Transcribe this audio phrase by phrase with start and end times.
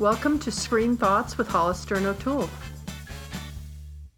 [0.00, 2.50] Welcome to Screen Thoughts with Hollister and O'Toole.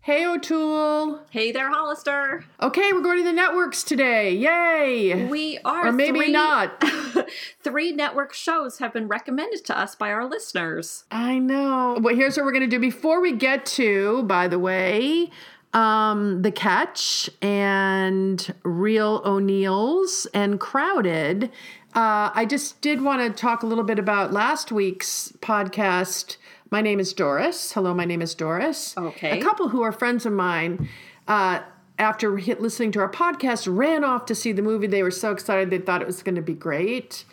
[0.00, 1.21] Hey, O'Toole.
[1.29, 2.46] Hey there, Hollister.
[2.62, 4.32] Okay, we're going to the networks today.
[4.34, 5.27] Yay.
[5.27, 5.89] We are.
[5.89, 6.82] Or maybe three, not.
[7.62, 11.04] three network shows have been recommended to us by our listeners.
[11.11, 11.98] I know.
[12.00, 12.80] Well, here's what we're going to do.
[12.80, 15.30] Before we get to, by the way,
[15.74, 21.50] um, The Catch and Real O'Neals and Crowded,
[21.96, 26.37] uh, I just did want to talk a little bit about last week's podcast.
[26.70, 27.73] My name is Doris.
[27.73, 28.95] Hello, my name is Doris.
[28.98, 29.41] Okay.
[29.41, 30.90] A couple who are friends of mine,
[31.27, 31.60] uh,
[31.98, 34.87] after hit, listening to our podcast, ran off to see the movie.
[34.87, 37.24] They were so excited they thought it was going to be great.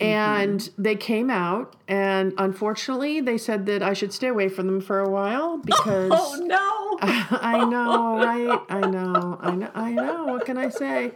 [0.00, 0.82] And Mm-hmm.
[0.82, 5.00] they came out, and unfortunately, they said that I should stay away from them for
[5.00, 6.98] a while because Oh no!
[7.02, 8.60] I know, right?
[8.68, 10.26] I know, I know, I know.
[10.26, 11.14] What can I say?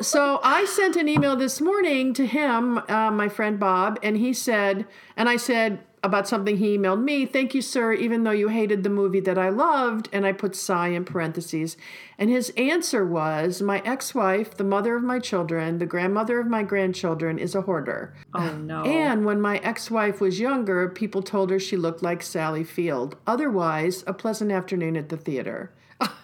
[0.00, 4.32] So I sent an email this morning to him, uh, my friend Bob, and he
[4.32, 7.26] said, and I said about something he emailed me.
[7.26, 7.92] Thank you, sir.
[7.92, 11.76] Even though you hated the movie that I loved, and I put sigh in parentheses.
[12.18, 16.62] And his answer was, my ex-wife, the mother of my children, the grandmother of my
[16.62, 18.14] grandchildren, is a hoarder.
[18.34, 18.84] Oh no!
[18.84, 23.16] And when my ex wife was younger, people told her she looked like Sally Field.
[23.26, 25.72] Otherwise, a pleasant afternoon at the theater.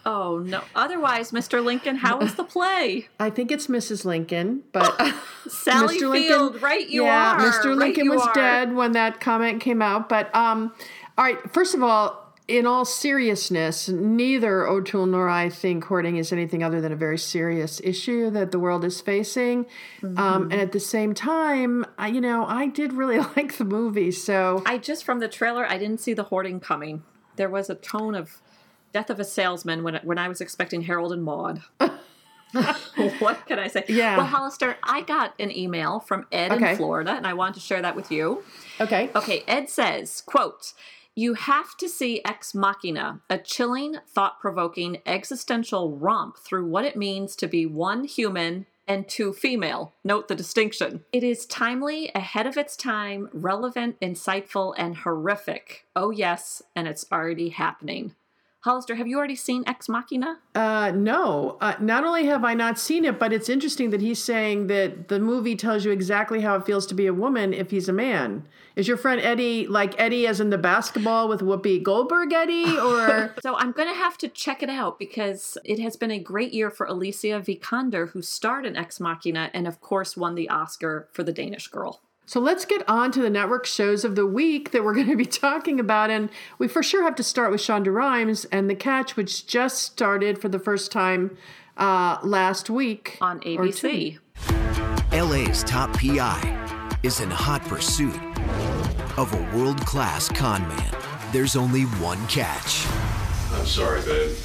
[0.07, 0.63] Oh no!
[0.75, 1.65] Otherwise, Mr.
[1.65, 3.09] Lincoln, how was the play?
[3.19, 4.05] I think it's Mrs.
[4.05, 4.97] Lincoln, but
[5.49, 6.11] Sally Mr.
[6.11, 6.89] Lincoln- Field, right?
[6.89, 7.41] You yeah, are.
[7.41, 7.77] Mr.
[7.77, 8.35] Lincoln was are.
[8.35, 10.09] dead when that comment came out.
[10.09, 10.73] But um,
[11.17, 16.33] all right, first of all, in all seriousness, neither O'Toole nor I think hoarding is
[16.33, 19.67] anything other than a very serious issue that the world is facing.
[20.03, 20.19] Mm-hmm.
[20.19, 24.11] Um, and at the same time, I, you know, I did really like the movie,
[24.11, 27.05] so I just from the trailer, I didn't see the hoarding coming.
[27.37, 28.43] There was a tone of
[28.93, 31.63] death of a salesman when when I was expecting Harold and Maude.
[33.21, 33.85] what can I say?
[33.89, 34.17] Yeah.
[34.17, 36.73] Well, Hollister, I got an email from Ed Okay.
[36.73, 38.43] in Florida, and I wanted to share that with you.
[38.81, 39.11] okay.
[39.15, 40.73] Okay, Ed says, quote,
[41.15, 46.97] you have to see Ex Machina, a chilling, thought provoking, existential romp through what it
[46.97, 49.93] means to be one human and two female.
[50.03, 51.05] Note the distinction.
[51.13, 55.87] It is timely, ahead of its time, relevant, insightful, and horrific.
[55.95, 58.15] Oh, yes, and it's already happening.
[58.63, 60.39] Hollister, have you already seen Ex Machina?
[60.55, 61.57] Uh, no.
[61.63, 65.09] Uh, not only have I not seen it, but it's interesting that he's saying that
[65.09, 67.93] the movie tells you exactly how it feels to be a woman if he's a
[67.93, 68.47] man.
[68.77, 73.35] Is your friend Eddie like Eddie as in the basketball with Whoopi Goldberg Eddie, or
[73.43, 76.53] So I'm going to have to check it out because it has been a great
[76.53, 81.09] year for Alicia Vikander, who starred in Ex Machina and, of course, won the Oscar
[81.13, 82.03] for The Danish Girl.
[82.31, 82.41] So?
[82.41, 85.27] Let's get on to the network shows of the week that we're going to be
[85.27, 89.17] talking about, and we for sure have to start with Shonda Rhimes and The Catch,
[89.17, 91.37] which just started for the first time
[91.77, 94.19] uh, last week on ABC.
[95.13, 98.15] LA's top PI is in hot pursuit
[99.17, 100.97] of a world class con man.
[101.33, 102.87] There's only one catch.
[103.55, 104.37] I'm sorry, babe.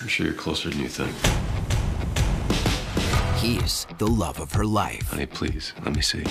[0.00, 1.14] I'm sure you're closer than you think.
[3.36, 5.08] He's the love of her life.
[5.10, 6.24] Honey, please, let me see.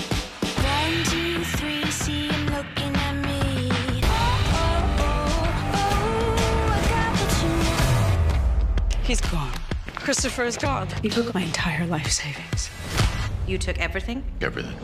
[9.10, 9.50] He's gone.
[9.96, 10.86] Christopher is gone.
[11.02, 12.70] He took my entire life savings.
[13.44, 14.22] You took everything?
[14.40, 14.76] Everything.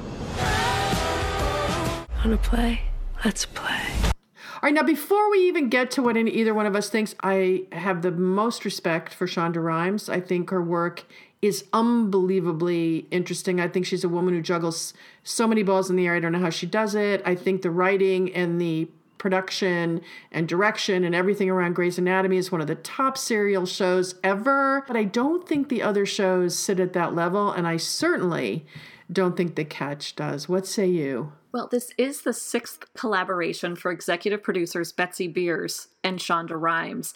[2.19, 2.81] Wanna play?
[3.25, 3.81] Let's play.
[4.05, 7.15] All right, now before we even get to what any, either one of us thinks,
[7.23, 10.09] I have the most respect for Shonda Rhimes.
[10.09, 11.05] I think her work
[11.43, 13.61] is unbelievably interesting.
[13.61, 16.15] I think she's a woman who juggles so many balls in the air.
[16.15, 17.23] I don't know how she does it.
[17.25, 18.89] I think the writing and the
[19.19, 24.15] production and direction and everything around Grey's Anatomy is one of the top serial shows
[24.23, 24.85] ever.
[24.87, 28.67] But I don't think the other shows sit at that level, and I certainly
[29.11, 30.49] don't think The Catch does.
[30.49, 31.33] What say you?
[31.53, 37.15] Well, this is the sixth collaboration for executive producers Betsy Beers and Shonda Rhimes.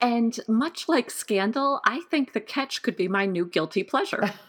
[0.00, 4.32] And much like Scandal, I think The Catch could be my new guilty pleasure.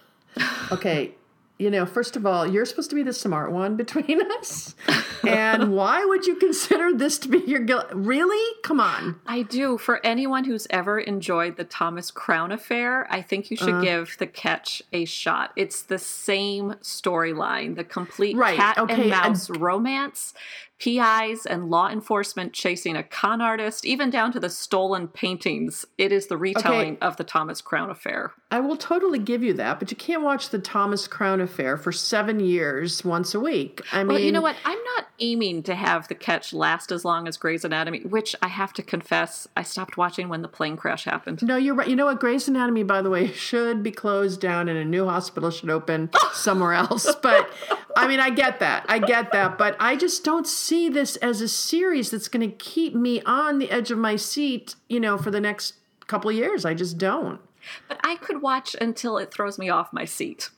[0.72, 1.14] Okay,
[1.62, 4.76] you know, first of all, you're supposed to be the smart one between us.
[5.28, 7.86] and why would you consider this to be your guilt?
[7.94, 8.56] Really?
[8.64, 9.20] Come on.
[9.28, 9.78] I do.
[9.78, 13.82] For anyone who's ever enjoyed the Thomas Crown affair, I think you should Uh.
[13.82, 15.52] give The Catch a shot.
[15.56, 20.34] It's the same storyline, the complete Right, cat okay, and and- mouse romance,
[20.82, 25.86] PIs and law enforcement chasing a con artist, even down to the stolen paintings.
[26.00, 28.32] It is the retelling of the Thomas Crown affair.
[28.50, 31.92] I will totally give you that, but you can't watch the Thomas Crown affair for
[31.92, 33.82] seven years once a week.
[33.92, 34.56] I mean, Well, you know what?
[34.66, 38.48] I'm not aiming to have the catch last as long as Grey's Anatomy, which I
[38.48, 41.44] have to confess, I stopped watching when the plane crash happened.
[41.44, 41.88] No, you're right.
[41.88, 42.20] You know what?
[42.20, 46.10] Grey's Anatomy, by the way, should be closed down and a new hospital should open
[46.34, 47.14] somewhere else.
[47.22, 47.50] But
[47.96, 48.86] I mean, I get that.
[48.90, 49.58] I get that.
[49.58, 53.60] But I just don't see this as a series that's going to keep me on
[53.60, 55.76] the edge of my seat, you know, for the next
[56.08, 56.66] couple of years.
[56.66, 57.40] I just don't.
[57.88, 60.50] But I could watch until it throws me off my seat.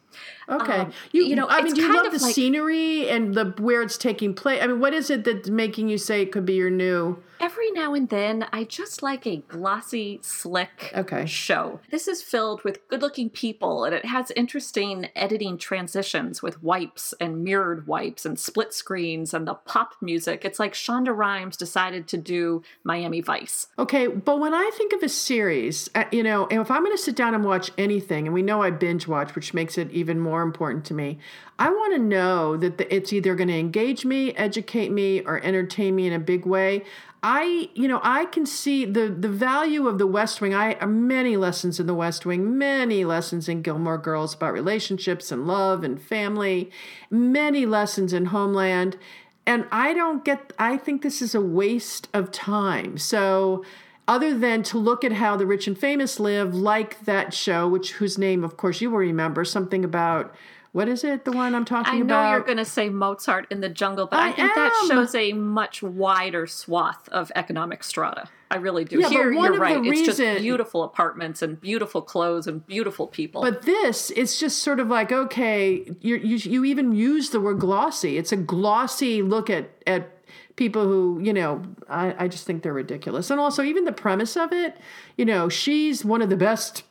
[0.47, 0.79] Okay.
[0.79, 3.81] Um, you, you know, I mean, do you love the like- scenery and the where
[3.81, 4.61] it's taking place?
[4.61, 7.21] I mean, what is it that's making you say it could be your new?
[7.43, 11.25] Every now and then, I just like a glossy, slick Okay.
[11.25, 11.81] show.
[11.91, 17.13] This is filled with good looking people, and it has interesting editing transitions with wipes
[17.19, 20.45] and mirrored wipes and split screens and the pop music.
[20.45, 23.67] It's like Shonda Rhimes decided to do Miami Vice.
[23.77, 27.03] Okay, but when I think of a series, uh, you know, if I'm going to
[27.03, 30.17] sit down and watch anything, and we know I binge watch, which makes it even
[30.17, 31.19] more important to me,
[31.59, 35.93] I want to know that it's either going to engage me, educate me, or entertain
[35.93, 36.83] me in a big way.
[37.25, 40.53] I, you know, I can see the the value of the West Wing.
[40.53, 45.47] I many lessons in the West Wing, many lessons in Gilmore Girls about relationships and
[45.47, 46.69] love and family,
[47.09, 48.97] many lessons in Homeland.
[49.45, 52.97] And I don't get, I think this is a waste of time.
[52.97, 53.63] So,
[54.07, 57.93] other than to look at how the rich and famous live, like that show, which
[57.93, 60.33] whose name, of course, you will remember, something about
[60.73, 61.23] what is it?
[61.23, 62.15] The one I'm talking about?
[62.15, 62.31] I know about.
[62.31, 65.31] you're going to say Mozart in the jungle, but I, I think that shows a
[65.33, 68.27] much wider swath of economic strata.
[68.49, 68.97] I really do.
[68.97, 69.83] Yeah, but Here, one you're of right.
[69.83, 73.43] the It's just beautiful apartments and beautiful clothes and beautiful people.
[73.43, 77.59] But this, it's just sort of like okay, you you you even use the word
[77.59, 78.17] glossy.
[78.17, 80.09] It's a glossy look at at
[80.55, 81.63] people who you know.
[81.87, 84.77] I I just think they're ridiculous, and also even the premise of it.
[85.17, 86.83] You know, she's one of the best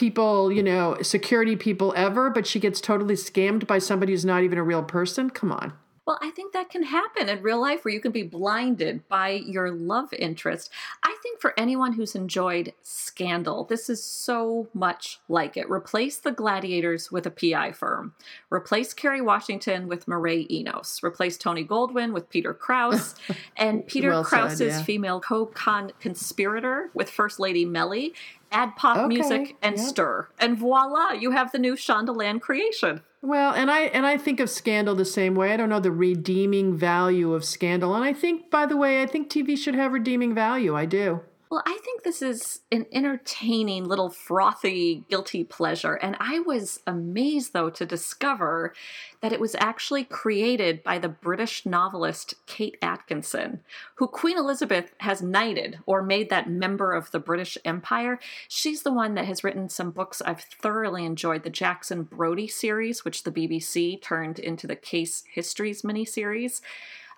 [0.00, 4.42] people, you know, security people ever, but she gets totally scammed by somebody who's not
[4.42, 5.28] even a real person.
[5.28, 5.74] Come on.
[6.06, 9.28] Well, I think that can happen in real life where you can be blinded by
[9.28, 10.70] your love interest.
[11.04, 15.70] I think for anyone who's enjoyed Scandal, this is so much like it.
[15.70, 18.14] Replace the gladiators with a PI firm.
[18.50, 21.00] Replace Kerry Washington with Mireille Enos.
[21.04, 23.14] Replace Tony Goldwyn with Peter Krause.
[23.56, 24.82] and Peter Well Krause's yeah.
[24.82, 28.14] female co-con conspirator with First Lady Melly.
[28.52, 29.86] Add pop Okay, music and yep.
[29.86, 30.28] stir.
[30.38, 33.02] And voila, you have the new Shondaland creation.
[33.22, 35.52] Well, and I and I think of Scandal the same way.
[35.52, 39.06] I don't know the redeeming value of Scandal, and I think, by the way, I
[39.06, 40.74] think TV should have redeeming value.
[40.74, 41.20] I do.
[41.50, 45.94] Well, I think this is an entertaining little frothy guilty pleasure.
[45.94, 48.72] And I was amazed, though, to discover
[49.20, 53.62] that it was actually created by the British novelist Kate Atkinson,
[53.96, 58.20] who Queen Elizabeth has knighted or made that member of the British Empire.
[58.46, 63.04] She's the one that has written some books I've thoroughly enjoyed the Jackson Brodie series,
[63.04, 66.60] which the BBC turned into the Case Histories miniseries.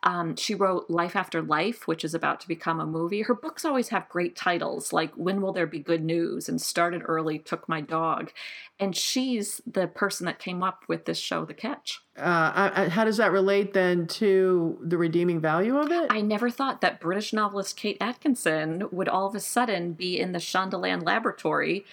[0.05, 3.23] Um, she wrote Life After Life, which is about to become a movie.
[3.23, 7.03] Her books always have great titles like When Will There Be Good News and Started
[7.05, 8.33] Early, Took My Dog.
[8.81, 12.03] And she's the person that came up with this show, The Catch.
[12.19, 16.09] Uh, I, I, how does that relate then to the redeeming value of it?
[16.11, 20.33] I never thought that British novelist Kate Atkinson would all of a sudden be in
[20.33, 21.85] the Shondaland laboratory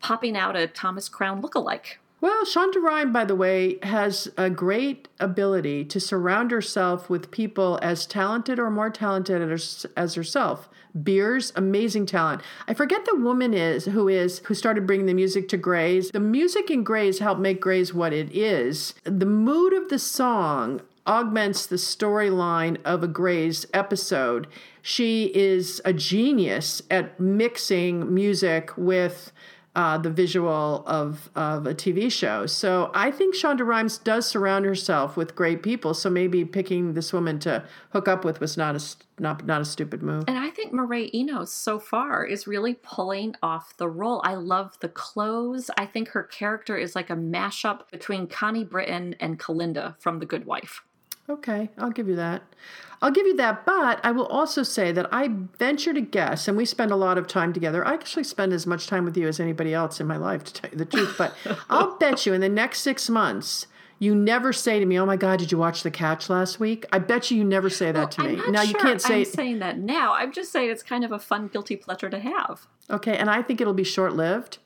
[0.00, 1.96] popping out a Thomas Crown lookalike.
[2.18, 7.78] Well, Shonda Rhimes, by the way, has a great ability to surround herself with people
[7.82, 9.42] as talented or more talented
[9.96, 10.70] as, herself.
[11.02, 12.40] Beers, amazing talent.
[12.66, 16.10] I forget the woman is who is who started bringing the music to Grey's.
[16.10, 18.94] The music in Grey's helped make Grey's what it is.
[19.04, 24.46] The mood of the song augments the storyline of a Grey's episode.
[24.80, 29.32] She is a genius at mixing music with
[29.76, 32.46] uh, the visual of, of a TV show.
[32.46, 35.92] So I think Shonda Rhimes does surround herself with great people.
[35.92, 38.82] So maybe picking this woman to hook up with was not a
[39.18, 40.24] not not a stupid move.
[40.26, 44.22] And I think Mireille Enos so far is really pulling off the role.
[44.24, 45.70] I love the clothes.
[45.76, 50.26] I think her character is like a mashup between Connie Britton and Kalinda from The
[50.26, 50.82] Good Wife.
[51.28, 52.42] Okay, I'll give you that.
[53.02, 55.28] I'll give you that, but I will also say that I
[55.58, 57.86] venture to guess, and we spend a lot of time together.
[57.86, 60.52] I actually spend as much time with you as anybody else in my life, to
[60.52, 61.14] tell you the truth.
[61.18, 61.34] But
[61.68, 63.66] I'll bet you in the next six months,
[63.98, 66.86] you never say to me, "Oh my God, did you watch The Catch last week?"
[66.92, 68.42] I bet you you never say that to I'm me.
[68.50, 70.14] now sure you can't say I'm saying that now.
[70.14, 72.66] I'm just saying it's kind of a fun guilty pleasure to have.
[72.88, 74.58] Okay, and I think it'll be short lived.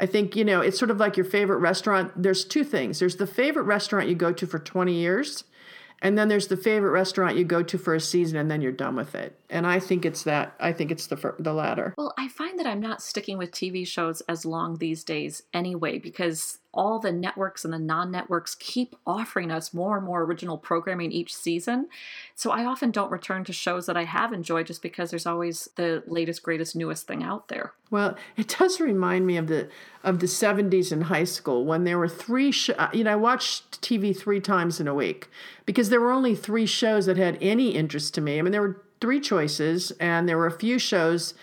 [0.00, 2.10] I think, you know, it's sort of like your favorite restaurant.
[2.20, 5.44] There's two things there's the favorite restaurant you go to for 20 years,
[6.02, 8.72] and then there's the favorite restaurant you go to for a season and then you're
[8.72, 9.38] done with it.
[9.48, 10.54] And I think it's that.
[10.58, 11.94] I think it's the, the latter.
[11.96, 16.00] Well, I find that I'm not sticking with TV shows as long these days anyway,
[16.00, 20.56] because all the networks and the non networks keep offering us more and more original
[20.56, 21.88] programming each season.
[22.34, 25.68] So I often don't return to shows that I have enjoyed just because there's always
[25.76, 27.72] the latest, greatest, newest thing out there.
[27.90, 29.68] Well, it does remind me of the
[30.02, 33.16] of the 70s in high school when there were three sh- uh, you know I
[33.16, 35.28] watched TV 3 times in a week
[35.66, 38.38] because there were only 3 shows that had any interest to me.
[38.38, 41.34] I mean there were three choices and there were a few shows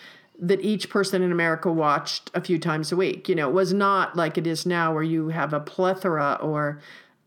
[0.41, 3.27] that each person in America watched a few times a week.
[3.27, 6.79] You know, it was not like it is now where you have a plethora or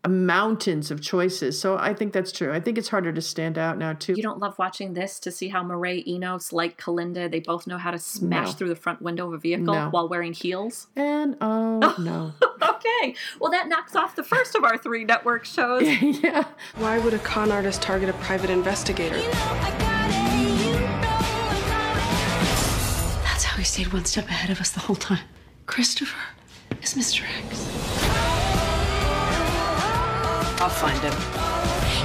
[0.05, 1.57] mountains of choices.
[1.59, 2.51] So I think that's true.
[2.51, 4.13] I think it's harder to stand out now too.
[4.17, 7.77] You don't love watching this to see how Mireille Enos, like Kalinda, they both know
[7.77, 8.51] how to smash No.
[8.53, 9.89] through the front window of a vehicle No.
[9.91, 10.87] while wearing heels?
[10.97, 12.33] and oh no.
[12.61, 15.83] okay, well, that knocks off the first of our three network shows.
[16.01, 16.43] yeah.
[16.75, 19.15] Why would a con artist target a private investigator?
[19.17, 19.82] You know I
[23.63, 25.23] he stayed one step ahead of us the whole time.
[25.67, 26.19] Christopher
[26.81, 27.21] is Mr.
[27.23, 27.65] X.
[30.59, 31.13] I'll find him.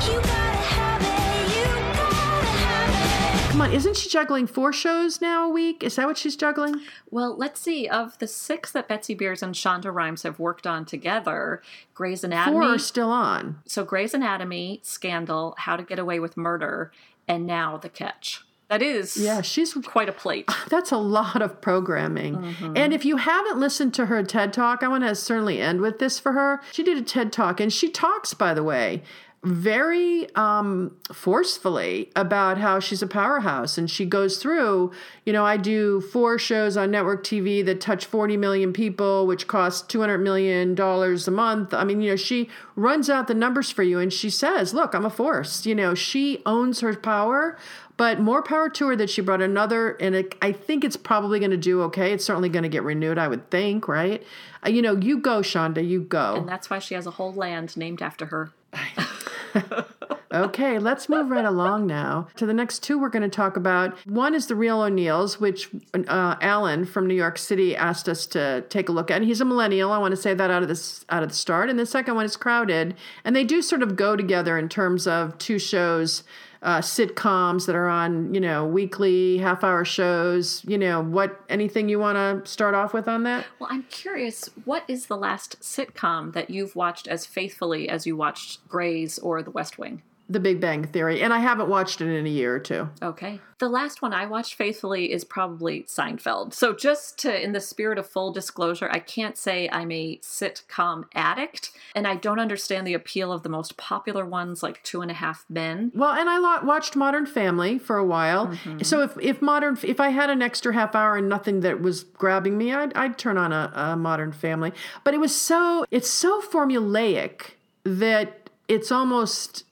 [0.06, 0.28] You gotta
[0.62, 3.50] have it, you gotta have it.
[3.50, 5.82] Come on, isn't she juggling four shows now a week?
[5.82, 6.76] Is that what she's juggling?
[7.10, 7.88] Well, let's see.
[7.88, 11.60] Of the six that Betsy Beers and Shonda Rhimes have worked on together,
[11.92, 12.54] Grey's Anatomy.
[12.54, 13.58] Four are still on.
[13.66, 16.92] so Grey's Anatomy, Scandal, How to Get Away with Murder,
[17.26, 18.44] and now The Catch.
[18.68, 20.48] That is Yeah, she's quite a plate.
[20.68, 22.36] That's a lot of programming.
[22.36, 22.76] Mm-hmm.
[22.76, 25.98] And if you haven't listened to her TED Talk, I want to certainly end with
[25.98, 26.60] this for her.
[26.72, 29.02] She did a TED Talk, and she talks, by the way,
[29.44, 33.78] very um, forcefully about how she's a powerhouse.
[33.78, 34.90] And she goes through,
[35.24, 39.46] you know, I do four shows on network TV that touch 40 million people, which
[39.46, 41.72] cost $200 million a month.
[41.72, 44.92] I mean, you know, she runs out the numbers for you and she says, look,
[44.92, 45.64] I'm a force.
[45.64, 47.56] You know, she owns her power.
[47.98, 51.40] But more power to her that she brought another, and it, I think it's probably
[51.40, 52.12] going to do okay.
[52.12, 54.22] It's certainly going to get renewed, I would think, right?
[54.64, 56.36] Uh, you know, you go, Shonda, you go.
[56.36, 58.52] And that's why she has a whole land named after her.
[60.30, 63.96] Okay, let's move right along now to the next two we're going to talk about.
[64.06, 68.60] One is The Real O'Neals, which uh, Alan from New York City asked us to
[68.68, 69.16] take a look at.
[69.16, 69.90] And he's a millennial.
[69.90, 71.70] I want to say that out of this out of the start.
[71.70, 75.06] And the second one is Crowded, and they do sort of go together in terms
[75.06, 76.24] of two shows.
[76.60, 80.64] Uh, sitcoms that are on, you know, weekly half hour shows.
[80.66, 83.46] You know, what anything you want to start off with on that?
[83.58, 88.16] Well, I'm curious, what is the last sitcom that you've watched as faithfully as you
[88.16, 90.02] watched Grey's or The West Wing?
[90.28, 92.88] The Big Bang Theory, and I haven't watched it in a year or two.
[93.02, 93.40] Okay.
[93.58, 96.54] The last one I watched faithfully is probably Seinfeld.
[96.54, 101.04] So, just to, in the spirit of full disclosure, I can't say I'm a sitcom
[101.14, 105.10] addict, and I don't understand the appeal of the most popular ones like Two and
[105.10, 105.90] a Half Men.
[105.94, 108.48] Well, and I watched Modern Family for a while.
[108.48, 108.82] Mm-hmm.
[108.82, 112.04] So if if modern if I had an extra half hour and nothing that was
[112.04, 114.72] grabbing me, I'd I'd turn on a, a Modern Family.
[115.02, 117.54] But it was so it's so formulaic
[117.84, 119.64] that it's almost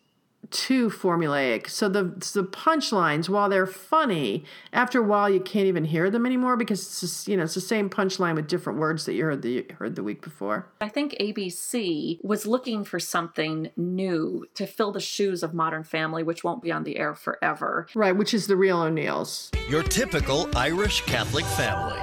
[0.51, 1.69] too formulaic.
[1.69, 6.27] So the the punchlines, while they're funny, after a while you can't even hear them
[6.27, 9.25] anymore because it's just, you know it's the same punchline with different words that you
[9.25, 10.67] heard the heard the week before.
[10.81, 16.23] I think ABC was looking for something new to fill the shoes of Modern Family,
[16.23, 17.87] which won't be on the air forever.
[17.95, 19.51] Right, which is the real O'Neals.
[19.69, 21.99] Your typical Irish Catholic family,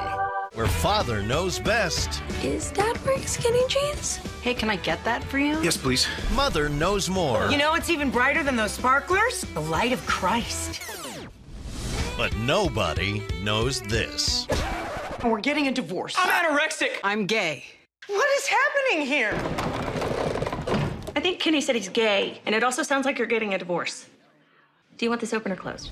[0.54, 4.18] where father knows best, Is that wearing skinny jeans?
[4.42, 5.60] Hey, can I get that for you?
[5.64, 6.08] Yes, please.
[6.36, 9.42] mother knows more, You know it's even brighter than those sparklers?
[9.54, 10.82] The light of Christ.
[12.18, 14.48] but nobody knows this.
[15.24, 16.16] We're getting a divorce.
[16.18, 16.98] I'm anorexic.
[17.04, 17.64] I'm gay.
[18.08, 19.32] What is happening here?
[21.16, 24.06] I think Kenny said he's gay, and it also sounds like you're getting a divorce.
[24.98, 25.90] Do you want this open or closed?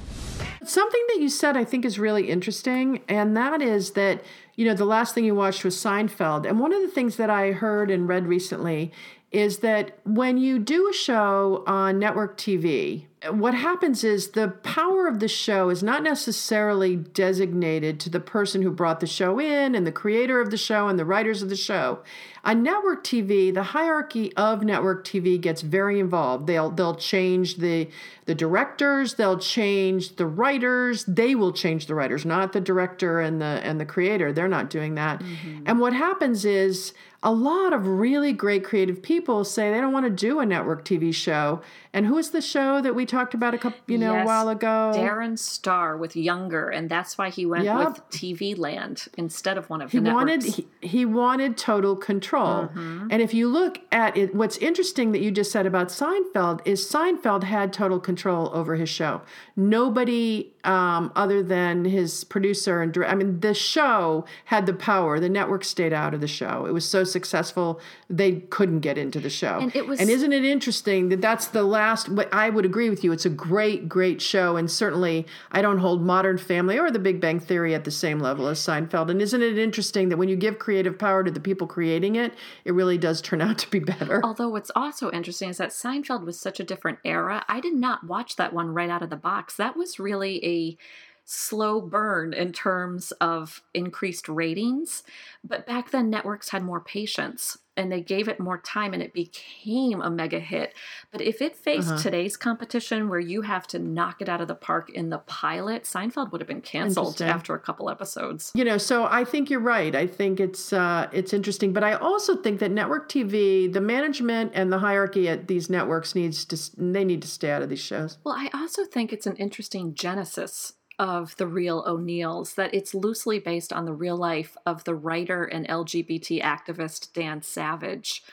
[0.63, 4.21] Something that you said I think is really interesting, and that is that,
[4.55, 6.47] you know, the last thing you watched was Seinfeld.
[6.47, 8.91] And one of the things that I heard and read recently
[9.31, 15.07] is that when you do a show on network TV, what happens is the power
[15.07, 19.75] of the show is not necessarily designated to the person who brought the show in
[19.75, 21.99] and the creator of the show and the writers of the show.
[22.43, 26.47] On network TV, the hierarchy of network TV gets very involved.
[26.47, 27.89] They'll they'll change the
[28.25, 33.39] the directors, they'll change the writers, they will change the writers, not the director and
[33.39, 34.33] the and the creator.
[34.33, 35.19] They're not doing that.
[35.19, 35.63] Mm-hmm.
[35.67, 40.07] And what happens is a lot of really great creative people say they don't want
[40.07, 41.61] to do a network TV show.
[41.93, 44.49] And who is the show that we talked about a couple, you know, a while
[44.49, 44.91] ago?
[44.95, 47.77] Darren Star with Younger, and that's why he went Yep.
[47.77, 50.55] with TV Land instead of one of he the wanted networks.
[50.81, 53.07] he, he wanted total control mm-hmm.
[53.11, 56.83] and if you look at it what's interesting that you just said about seinfeld is
[56.83, 59.21] seinfeld had total control over his show
[59.55, 65.19] nobody um, other than his producer and I mean, the show had the power.
[65.19, 66.65] The network stayed out of the show.
[66.65, 69.59] It was so successful they couldn't get into the show.
[69.59, 72.13] And it was- and isn't it interesting that that's the last?
[72.15, 73.11] But I would agree with you.
[73.11, 77.19] It's a great, great show, and certainly I don't hold Modern Family or The Big
[77.21, 79.09] Bang Theory at the same level as Seinfeld.
[79.09, 82.33] And isn't it interesting that when you give creative power to the people creating it,
[82.65, 84.21] it really does turn out to be better.
[84.23, 87.43] Although what's also interesting is that Seinfeld was such a different era.
[87.47, 89.55] I did not watch that one right out of the box.
[89.55, 90.77] That was really a be
[91.25, 95.03] slow burn in terms of increased ratings.
[95.43, 99.13] But back then, networks had more patience and they gave it more time and it
[99.13, 100.75] became a mega hit.
[101.09, 102.01] But if it faced Uh-huh.
[102.03, 105.83] today's competition where you have to knock it out of the park in the pilot,
[105.85, 108.51] Seinfeld would have been canceled after a couple episodes.
[108.55, 111.93] you know so i think you're right i think it's uh, it's interesting but i
[111.93, 116.57] also think that network tv the management and the hierarchy at these networks needs to
[116.77, 119.93] they need to stay out of these shows Well, I also think it's an interesting
[119.93, 124.93] genesis of the real O'Neals, that it's loosely based on the real life of the
[124.93, 128.23] writer and LGBT activist Dan Savage,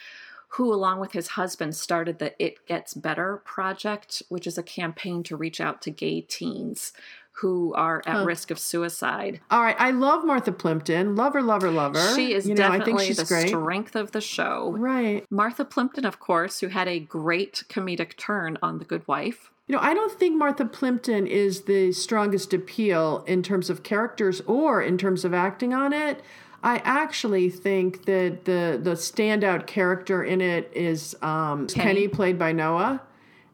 [0.48, 5.22] who, along with his husband, started the It Gets Better project, which is a campaign
[5.22, 6.92] to reach out to gay teens
[7.40, 9.40] who are at risk of suicide.
[9.50, 11.14] all right i love martha plimpton.
[11.16, 13.24] Love her love her love her She is you know i definitely think she's the
[13.24, 13.48] great.
[13.48, 14.74] strength of the show.
[14.78, 15.24] right.
[15.30, 19.50] Martha Plimpton, of course, who had a great comedic turn on The Good Wife.
[19.66, 24.40] you know i don't think martha plimpton is the strongest appeal in terms of characters
[24.46, 26.22] or in terms of acting on it.
[26.60, 33.00] I actually think that the the standout character in it is um, played by Noah,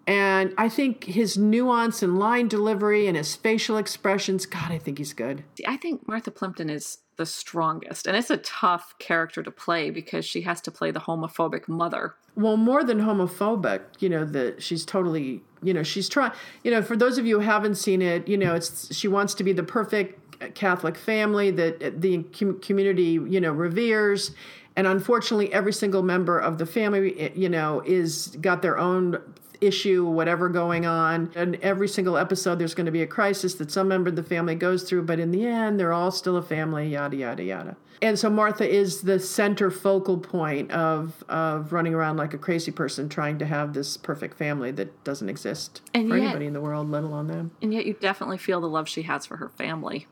[0.06, 4.46] and I think his nuance and line delivery and his facial expressions.
[4.46, 5.44] God, I think he's good.
[5.56, 9.90] See, I think Martha Plimpton is the strongest, and it's a tough character to play
[9.90, 12.14] because she has to play the homophobic mother.
[12.36, 16.32] Well, more than homophobic, you know that she's totally, you know, she's trying.
[16.64, 19.34] You know, for those of you who haven't seen it, you know, it's she wants
[19.34, 24.32] to be the perfect uh, Catholic family that uh, the com- community, you know, reveres.
[24.76, 29.20] And unfortunately, every single member of the family, eh, you know, is got their own
[29.66, 31.30] issue, whatever going on.
[31.34, 34.22] And every single episode, there's going to be a crisis that some member of the
[34.22, 35.02] family goes through.
[35.02, 37.76] But in the end, they're all still a family, yada, yada, yada.
[38.02, 42.70] And so Martha is the center focal point of, of running around like a crazy
[42.72, 46.52] person trying to have this perfect family that doesn't exist And for yet- anybody in
[46.52, 47.52] the world, let alone them.
[47.62, 50.06] And yet, you definitely feel the love she has for her family.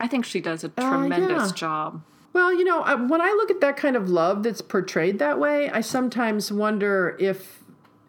[0.00, 1.54] I think she does a Uh, tremendous yeah.
[1.54, 2.02] job.
[2.32, 5.38] Well, you know, uh, when I look at that kind of love that's portrayed that
[5.38, 7.59] way, I sometimes wonder if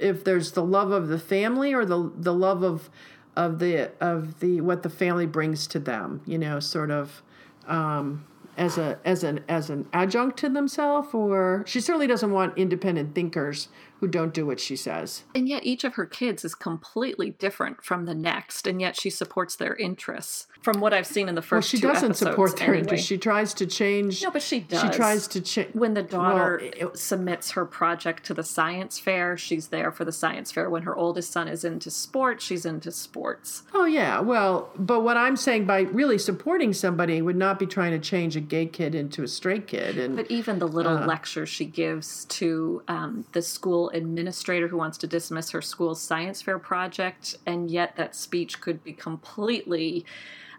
[0.02, 2.90] if there's the love of the family or the the love of
[3.36, 6.22] of the of the what the family brings to them.
[6.26, 7.22] You know, sort of
[7.68, 8.26] um,
[8.58, 13.16] as a as an as an adjunct to themselves, or she certainly doesn't want independent
[13.16, 15.24] thinkers who don't do what she says.
[15.34, 19.10] And yet, each of her kids is completely different from the next, and yet she
[19.10, 20.48] supports their interests.
[20.62, 21.52] From what I've seen in the first.
[21.52, 22.82] Well, she two doesn't support their anyway.
[22.82, 23.08] interests.
[23.08, 24.22] She tries to change.
[24.22, 24.82] No, but she does.
[24.82, 25.74] She tries to change.
[25.74, 30.06] When the daughter Well, it- submits her project to the science fair, she's there for
[30.06, 30.70] the science fair.
[30.70, 33.64] When her oldest son is into sports, she's into sports.
[33.74, 37.92] Oh yeah, well, but what I'm saying by really supporting somebody would not be trying
[37.92, 41.08] to change a gay kid into a straight kid, and But even the little Uh.
[41.08, 46.44] lecture she gives to um, the school administrator who wants to dismiss her school's science
[46.44, 50.06] fair project, and yet that speech could be completely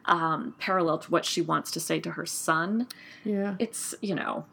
[0.07, 2.89] um, parallel to what she wants to say to her son.
[3.25, 4.45] yeah, It's, you know,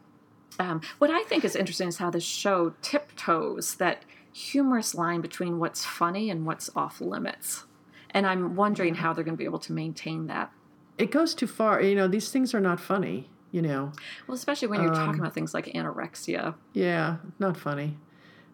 [0.58, 5.58] um, what I think is interesting is how this show tiptoes that humorous line between
[5.58, 7.64] what's funny and what's off limits.
[8.10, 10.52] And I'm wondering how they're going to be able to maintain that.
[10.98, 11.80] it goes too far.
[11.80, 13.28] You know, these things are not funny.
[13.52, 13.92] You know,
[14.28, 16.54] Well, especially when you're Um, talking about things like anorexia.
[16.72, 17.98] yeah, not funny.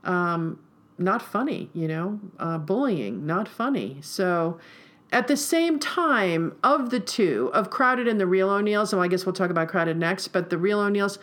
[0.04, 0.60] Um,
[0.96, 1.68] not funny.
[1.74, 3.98] You know, uh, bullying, not funny.
[4.00, 4.58] So.
[5.12, 9.08] At the same time, of the two, of Crowded and the Real O'Neals, and I
[9.08, 11.18] guess we'll talk about Crowded next, but the Real O'Neals,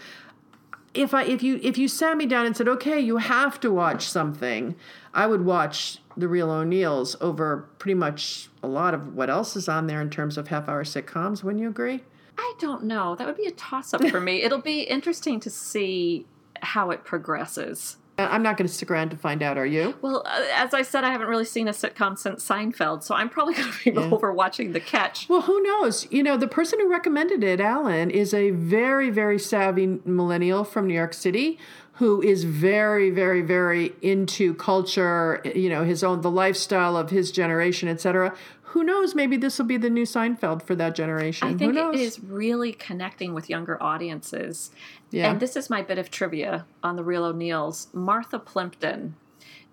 [0.94, 3.72] if I if you if you sat me down and said, okay, you have to
[3.72, 4.76] watch something,
[5.14, 9.68] I would watch the Real O'Neals over pretty much a lot of what else is
[9.68, 11.44] on there in terms of half hour sitcoms.
[11.44, 12.04] Wouldn't you agree?
[12.38, 13.16] I don't know.
[13.16, 14.44] That would be a toss up for me.
[14.44, 16.26] It'll be interesting to see
[16.62, 17.98] how it progresses.
[18.32, 19.58] I'm not going to stick around to find out.
[19.58, 19.96] Are you?
[20.02, 23.30] Well, uh, as I said, I haven't really seen a sitcom since Seinfeld, so I'm
[23.30, 25.30] probably going to be over watching The Catch.
[25.30, 26.08] Well, who knows?
[26.12, 30.88] You know, the person who recommended it, Alan, is a very, very savvy millennial from
[30.88, 31.60] New York City
[31.98, 37.32] who is very, very, very into culture, you know, his own, the lifestyle of his
[37.32, 38.36] generation, etc.
[38.74, 39.14] Who knows?
[39.14, 41.48] Maybe this will be the new Seinfeld for that generation.
[41.48, 41.94] I who think knows?
[41.94, 44.72] it is really connecting with younger audiences.
[45.12, 45.30] Yeah.
[45.30, 47.90] And this is my bit of trivia on The Real O'Neals.
[47.94, 49.16] Martha Plimpton.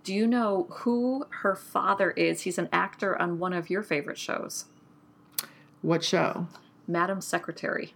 [0.04, 2.42] Do you know who her father is?
[2.42, 4.66] He's an actor on one of your favorite shows.
[5.80, 6.48] What show?
[6.86, 7.94] Madam Secretary.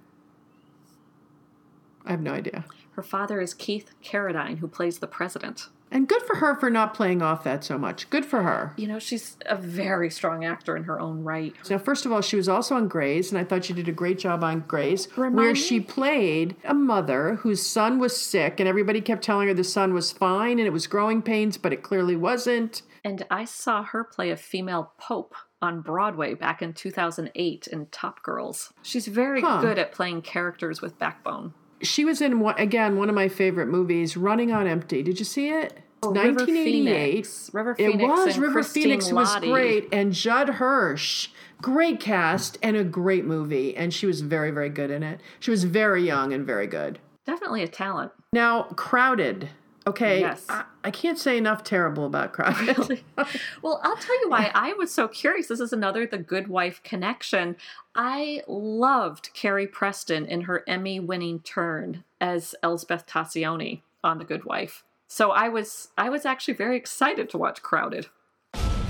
[2.06, 2.64] I have no idea.
[2.92, 5.68] Her father is Keith Carradine, who plays the president.
[5.94, 8.10] And good for her for not playing off that so much.
[8.10, 8.74] Good for her.
[8.76, 11.54] You know, she's a very strong actor in her own right.
[11.70, 13.92] Now, first of all, she was also on Grey's, and I thought she did a
[13.92, 15.58] great job on Grey's, Remind where me.
[15.58, 19.94] she played a mother whose son was sick, and everybody kept telling her the son
[19.94, 22.82] was fine and it was growing pains, but it clearly wasn't.
[23.04, 28.22] And I saw her play a female pope on Broadway back in 2008 in Top
[28.24, 28.72] Girls.
[28.82, 29.60] She's very Huh.
[29.60, 31.54] good at playing characters with backbone.
[31.82, 35.02] She was in one, again one of my favorite movies, Running on Empty.
[35.02, 35.80] Did you see it?
[36.04, 37.10] Oh, River 1988.
[37.12, 37.50] Phoenix.
[37.52, 39.50] River It was River Christine Phoenix was Lahti.
[39.50, 41.28] great, and Judd Hirsch,
[41.62, 45.20] great cast and a great movie, and she was very very good in it.
[45.40, 46.98] She was very young and very good.
[47.26, 48.12] Definitely a talent.
[48.32, 49.48] Now, Crowded.
[49.86, 50.46] Okay, Yes.
[50.48, 52.76] I, I can't say enough terrible about Crowded.
[52.78, 53.04] Really?
[53.62, 55.48] well, I'll tell you why I was so curious.
[55.48, 57.56] This is another The Good Wife connection.
[57.94, 64.44] I loved Carrie Preston in her Emmy winning turn as Elsbeth Tascioni on The Good
[64.44, 64.84] Wife.
[65.14, 68.08] So I was I was actually very excited to watch Crowded.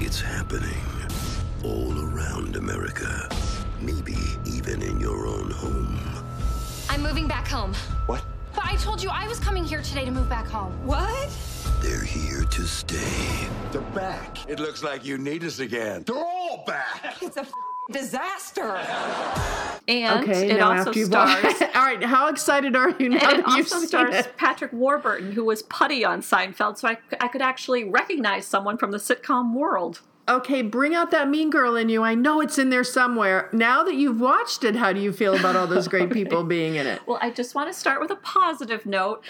[0.00, 0.80] It's happening
[1.62, 3.28] all around America.
[3.78, 6.00] Maybe even in your own home.
[6.88, 7.74] I'm moving back home.
[8.06, 8.24] What?
[8.54, 10.72] But I told you I was coming here today to move back home.
[10.86, 11.28] What?
[11.82, 13.46] They're here to stay.
[13.70, 14.48] They're back.
[14.48, 16.04] It looks like you need us again.
[16.06, 17.22] They're all back.
[17.22, 17.52] It's a f-
[17.92, 18.76] disaster.
[19.86, 23.20] And okay, it also after you've stars all right, how excited are you now it
[23.20, 24.36] that you've also seen stars it?
[24.36, 28.92] Patrick Warburton, who was Puddy on Seinfeld, so I, I could actually recognize someone from
[28.92, 30.00] the sitcom world.
[30.26, 32.02] Okay, bring out that mean girl in you.
[32.02, 33.50] I know it's in there somewhere.
[33.52, 36.76] Now that you've watched it, how do you feel about all those great people being
[36.76, 37.02] in it?
[37.06, 39.22] Well, I just want to start with a positive note.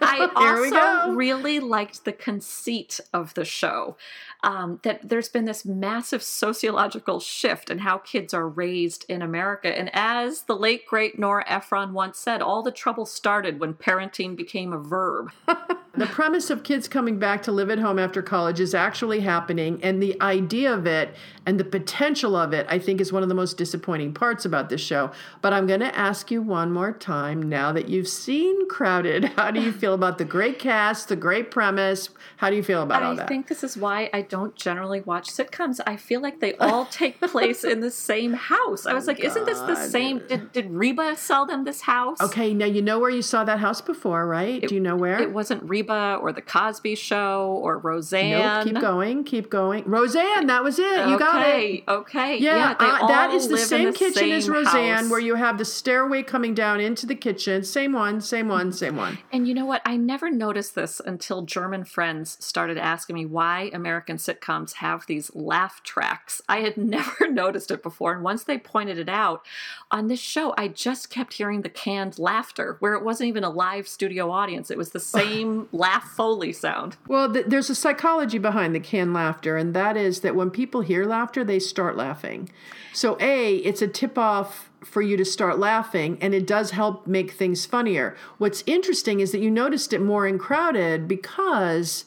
[0.00, 3.96] I also really liked the conceit of the show.
[4.42, 9.68] Um, that there's been this massive sociological shift in how kids are raised in America.
[9.68, 14.36] And as the late, great Nora Ephron once said, all the trouble started when parenting
[14.36, 15.30] became a verb.
[15.94, 19.80] The premise of kids coming back to live at home after college is actually happening,
[19.82, 21.14] and the idea of it
[21.46, 24.68] and the potential of it, I think, is one of the most disappointing parts about
[24.68, 25.10] this show.
[25.40, 29.50] But I'm going to ask you one more time now that you've seen Crowded, how
[29.50, 32.10] do you feel about the great cast, the great premise?
[32.36, 33.24] How do you feel about all that?
[33.24, 35.80] I think this is why I don't generally watch sitcoms.
[35.86, 38.86] I feel like they all take place in the same house.
[38.86, 40.22] I oh was like, isn't this the same?
[40.28, 42.20] Did, did Reba sell them this house?
[42.20, 44.66] Okay, now you know where you saw that house before, right?
[44.66, 45.20] do you know where?
[45.20, 48.64] It wasn't Reba or The Cosby Show or Roseanne.
[48.64, 49.84] Nope, keep going, keep going.
[49.84, 51.08] Roseanne, that was it.
[51.08, 51.39] You got it.
[51.40, 52.38] Okay, okay.
[52.38, 55.10] Yeah, Yeah, uh, that is the same the kitchen as Roseanne, house.
[55.10, 57.64] where you have the stairway coming down into the kitchen.
[57.64, 59.18] Same one, same one, same one.
[59.32, 59.82] And you know what?
[59.84, 65.34] I never noticed this until German friends started asking me why American sitcoms have these
[65.34, 66.42] laugh tracks.
[66.48, 68.12] I had never noticed it before.
[68.12, 69.44] And once they pointed it out
[69.90, 73.50] on this show, I just kept hearing the canned laughter where it wasn't even a
[73.50, 74.70] live studio audience.
[74.70, 76.96] It was the same laugh Foley sound.
[77.06, 80.80] Well, th- there's a psychology behind the canned laughter, and that is that when people
[80.80, 82.48] hear laughter, they start laughing.
[82.92, 87.06] So, A, it's a tip off for you to start laughing, and it does help
[87.06, 88.16] make things funnier.
[88.38, 92.04] What's interesting is that you noticed it more in Crowded because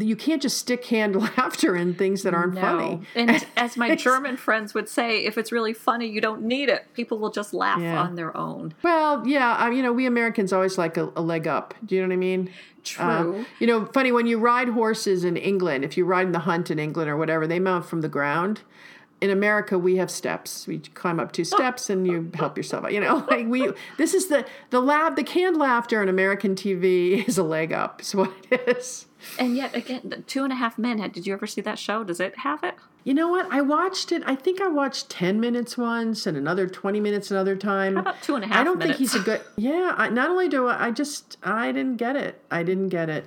[0.00, 3.02] you can't just stick hand laughter in things that aren't funny.
[3.14, 6.92] And as my German friends would say, if it's really funny, you don't need it.
[6.94, 8.00] People will just laugh Yeah.
[8.02, 8.74] on their own.
[8.82, 11.74] Well, yeah, I, you know, we Americans always like a, a leg up.
[11.86, 12.50] Do you know what I mean?
[12.84, 13.04] True.
[13.40, 16.40] Uh, you know, funny when you ride horses in England, if you ride in the
[16.40, 18.62] hunt in England or whatever, they mount from the ground.
[19.22, 20.66] In America, we have steps.
[20.66, 22.92] We climb up two steps and you help yourself out.
[22.92, 23.70] You know, like we.
[23.96, 25.14] This is the the lab.
[25.14, 28.00] The canned laughter in American TV is a leg up.
[28.00, 29.06] Is what it is.
[29.38, 30.98] And yet again, Two and a Half Men.
[31.10, 32.02] Did you ever see that show?
[32.02, 32.74] Does it have it?
[33.04, 33.50] You know what?
[33.50, 34.22] I watched it.
[34.26, 37.94] I think I watched ten minutes once and another twenty minutes another time.
[37.94, 39.40] How about two and a half I don't think he's a good.
[39.56, 39.94] Yeah.
[39.96, 42.40] I, not only do I, I just I didn't get it.
[42.50, 43.24] I didn't get it.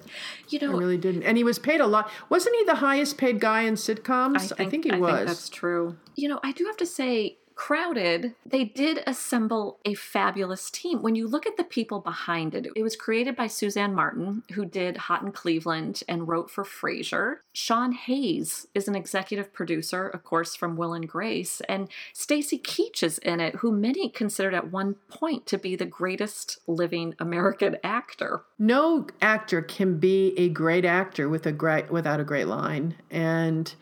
[0.49, 1.23] You know, I really didn't.
[1.23, 2.09] And he was paid a lot.
[2.29, 4.53] Wasn't he the highest paid guy in sitcoms?
[4.59, 5.13] I think, he I was.
[5.13, 5.97] think that's true.
[6.15, 11.01] You know, I do have to say, Crowded, they did assemble a fabulous team.
[11.01, 14.65] When you look at the people behind it, it was created by Suzanne Martin, who
[14.65, 17.37] did Hot in Cleveland and wrote for Frasier.
[17.53, 23.01] Sean Hayes is an executive producer, of course, from Will and Grace, and Stacy Keach
[23.01, 27.77] is in it, who many considered at one point to be the greatest living American
[27.83, 28.43] actor.
[28.59, 33.75] no actor can be a great actor with a great without a great line and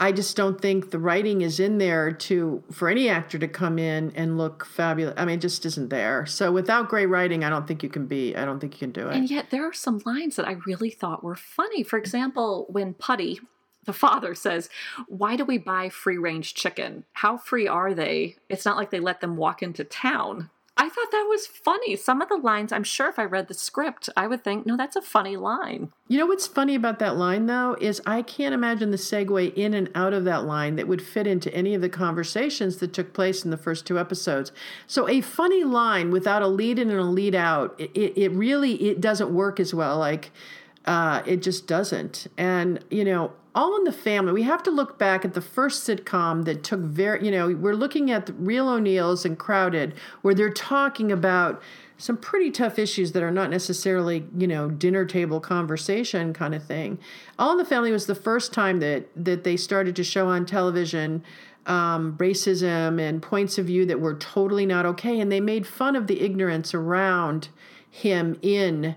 [0.00, 3.78] i just don't think the writing is in there to for any actor to come
[3.78, 7.48] in and look fabulous i mean it just isn't there so without great writing i
[7.50, 9.64] don't think you can be i don't think you can do it And yet, there
[9.68, 11.82] are some lines that I really thought were funny.
[11.82, 13.40] For example, when Puddy,
[13.84, 14.68] The father says,
[15.06, 17.04] Why do we buy free range chicken?
[17.14, 18.36] How free are they?
[18.48, 20.50] It's not like they let them walk into town.
[20.88, 21.96] I thought that was funny.
[21.96, 24.74] Some of the lines, I'm sure if I read the script, I would think, no,
[24.74, 25.92] that's a funny line.
[26.08, 29.74] You know what's funny about that line, though, is I can't imagine the segue in
[29.74, 33.12] and out of that line that would fit into any of the conversations that took
[33.12, 34.50] place in the first two episodes.
[34.86, 38.72] So a funny line without a lead in and a lead out, it, it, really
[38.88, 39.98] it doesn't work as well.
[39.98, 40.30] Like
[40.86, 42.28] uh, it just doesn't.
[42.38, 44.32] And you know, all in the family.
[44.32, 47.24] We have to look back at the first sitcom that took very.
[47.24, 51.62] You know, we're looking at Real O'Neals and Crowded, where they're talking about
[51.96, 56.64] some pretty tough issues that are not necessarily, you know, dinner table conversation kind of
[56.64, 56.98] thing.
[57.38, 60.46] All in the Family was the first time that that they started to show on
[60.46, 61.24] television
[61.66, 65.96] um, racism and points of view that were totally not okay, and they made fun
[65.96, 67.48] of the ignorance around
[67.90, 68.94] him in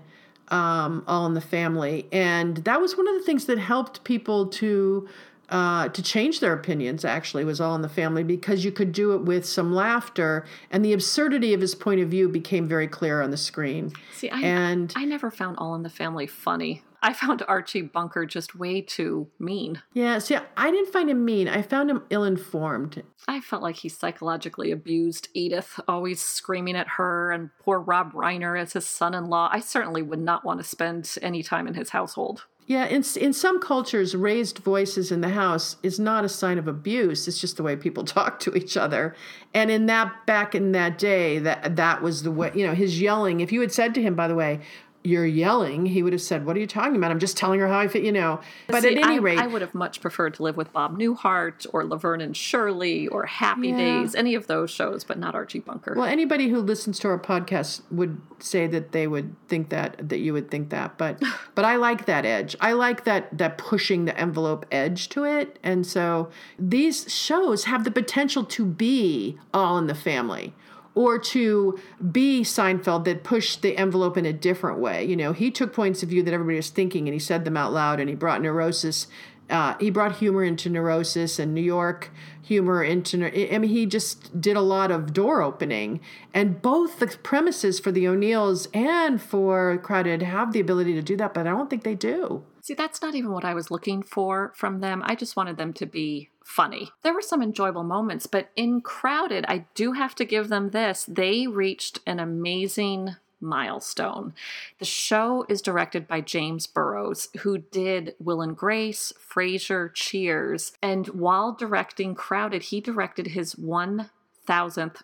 [0.52, 4.46] um, All in the Family, and that was one of the things that helped people
[4.46, 5.08] to
[5.48, 7.04] uh, to change their opinions.
[7.04, 10.84] Actually, was All in the Family because you could do it with some laughter, and
[10.84, 13.92] the absurdity of his point of view became very clear on the screen.
[14.14, 16.82] See, I, and I never found All in the Family funny.
[17.02, 19.82] I found Archie Bunker just way too mean.
[19.92, 21.48] yeah, see, I didn't find him mean.
[21.48, 23.02] I found him ill-informed.
[23.26, 28.58] I felt like he psychologically abused Edith, always screaming at her, and poor Rob Reiner
[28.58, 29.48] as his son in law.
[29.52, 32.46] I certainly would not want to spend any time in his household.
[32.66, 36.68] Yeah, in in some cultures, raised voices in the house is not a sign of
[36.68, 37.26] abuse.
[37.26, 39.16] It's just the way people talk to each other.
[39.52, 42.52] And in that back in that day, that that was the way.
[42.54, 43.40] You know, his yelling.
[43.40, 44.60] If you had said to him, by the way,
[45.04, 47.10] "You're yelling," he would have said, "What are you talking about?
[47.10, 48.40] I'm just telling her how I feel." You know.
[48.68, 50.98] But See, at any I, rate, I would have much preferred to live with Bob
[50.98, 53.76] Newhart or Laverne and Shirley or Happy Yeah.
[53.76, 55.94] Days, any of those shows, but not Archie Bunker.
[55.96, 60.18] Well, anybody who listens to our podcast would say that they would think that that
[60.18, 61.22] you would think that, but
[61.54, 62.56] but I like that edge.
[62.60, 67.84] I like that that pushing the envelope edge to it, and so these shows have
[67.84, 70.54] the potential to be all in the family.
[70.94, 71.78] Or to
[72.10, 75.04] be Seinfeld that pushed the envelope in a different way.
[75.04, 77.56] You know, he took points of view that everybody was thinking and he said them
[77.56, 79.06] out loud and he brought neurosis
[79.52, 83.26] uh, he brought humor into neurosis and New York humor into.
[83.54, 86.00] I mean, he just did a lot of door opening,
[86.32, 91.16] and both the premises for the O'Neals and for Crowded have the ability to do
[91.18, 92.44] that, but I don't think they do.
[92.62, 95.02] See, that's not even what I was looking for from them.
[95.04, 96.90] I just wanted them to be funny.
[97.02, 101.04] There were some enjoyable moments, but in Crowded, I do have to give them this.
[101.08, 104.34] They reached an amazing milestone.
[104.78, 111.08] The show is directed by James Burrows, who did Will and Grace, Frasier, Cheers, and
[111.08, 114.08] while directing Crowded, he directed his 1000th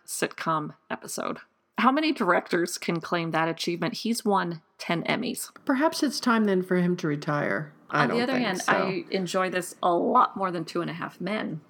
[0.07, 1.39] sitcom episode.
[1.79, 3.95] How many directors can claim that achievement?
[3.95, 5.51] He's won 10 Emmys.
[5.65, 7.73] Perhaps it's time then for him to retire.
[7.91, 8.73] I On the other hand, so.
[8.73, 11.61] I enjoy this a lot more than Two and a Half Men.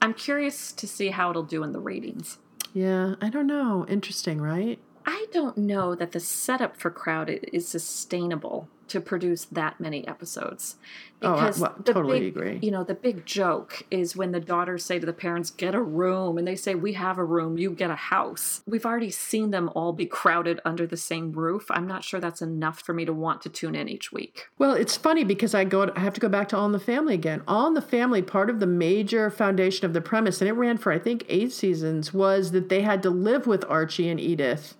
[0.00, 2.38] I'm curious to see how it'll do in the ratings.
[2.72, 3.84] yeah, I don't know.
[3.88, 4.78] Interesting, right?
[5.06, 10.76] I don't know that the setup for Crowded is sustainable to produce that many episodes.
[11.20, 12.58] Oh, I- Because well, totally big, agree.
[12.62, 15.82] You know, the big joke is when the daughters say to the parents, get a
[15.82, 18.62] room, and they say, we have a room, you get a house.
[18.66, 21.66] We've already seen them all be crowded under the same roof.
[21.70, 24.46] I'm not sure that's enough for me to want to tune in each week.
[24.58, 26.78] Well, it's funny because I go I have to go back to All in the
[26.80, 27.42] Family again.
[27.48, 30.78] All in the Family, part of the major foundation of the premise, and it ran
[30.78, 34.76] for I think eight seasons, was that they had to live with Archie and Edith,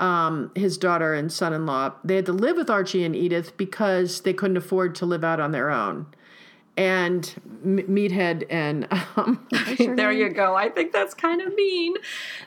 [0.00, 1.92] um, his daughter and son-in-law.
[2.02, 5.38] They had to live with Archie and Edith because they couldn't afford to live out
[5.38, 6.06] on their own.
[6.76, 9.46] And M- Meathead and um,
[9.78, 10.54] there you go.
[10.56, 11.94] I think that's kind of mean.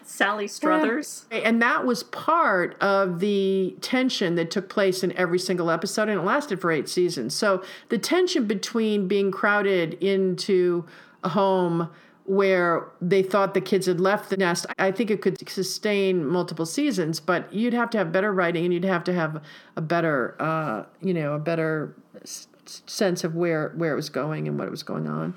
[0.01, 1.25] Sally Struthers.
[1.31, 1.39] Yeah.
[1.39, 6.19] And that was part of the tension that took place in every single episode, and
[6.19, 7.35] it lasted for eight seasons.
[7.35, 10.85] So the tension between being crowded into
[11.23, 11.89] a home
[12.25, 16.65] where they thought the kids had left the nest, I think it could sustain multiple
[16.65, 19.41] seasons, but you'd have to have better writing and you'd have to have
[19.75, 24.47] a better, uh, you know, a better s- sense of where where it was going
[24.47, 25.33] and what it was going on.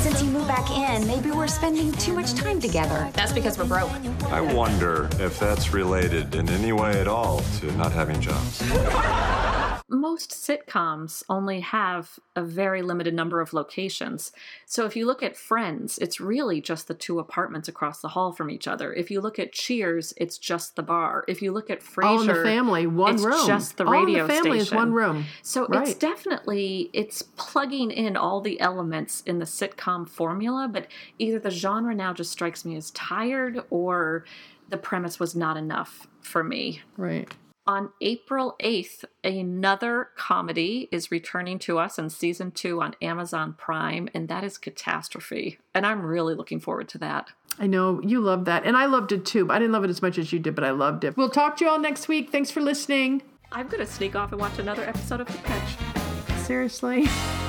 [0.00, 3.10] Since you moved back in, maybe we're spending too much time together.
[3.14, 3.90] That's because we're broke.
[4.30, 8.62] I wonder if that's related in any way at all to not having jobs.
[9.88, 14.32] Most sitcoms only have a very limited number of locations.
[14.64, 18.32] So if you look at Friends, it's really just the two apartments across the hall
[18.32, 18.94] from each other.
[18.94, 21.24] If you look at Cheers, it's just the bar.
[21.28, 23.46] If you look at oh, Frasier, All in the Family, one it's room.
[23.46, 25.26] just the oh, All in the radio Family is one room.
[25.42, 30.86] So it's definitely it's plugging in all the elements in the sitcom formula, but
[31.18, 34.24] either the genre now just strikes me as tired or
[34.70, 36.80] the premise was not enough for me.
[36.96, 37.30] Right.
[37.66, 44.08] On April 8th, another comedy is returning to us in season two on Amazon Prime,
[44.12, 45.58] and that is Catastrophe.
[45.74, 47.30] And I'm really looking forward to that.
[47.58, 49.50] I know you loved that, and I loved it too.
[49.50, 51.16] I didn't love it as much as you did, but I loved it.
[51.16, 52.30] We'll talk to you all next week.
[52.30, 53.22] Thanks for listening.
[53.50, 56.38] I'm going to sneak off and watch another episode of The Pitch.
[56.44, 57.08] Seriously.